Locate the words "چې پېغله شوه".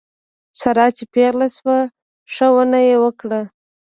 0.97-1.77